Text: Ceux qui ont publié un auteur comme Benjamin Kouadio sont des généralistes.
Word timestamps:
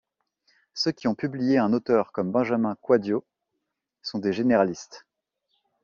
Ceux 0.73 0.91
qui 0.93 1.07
ont 1.07 1.13
publié 1.13 1.59
un 1.59 1.73
auteur 1.73 2.11
comme 2.11 2.31
Benjamin 2.31 2.73
Kouadio 2.73 3.23
sont 4.01 4.17
des 4.17 4.33
généralistes. 4.33 5.05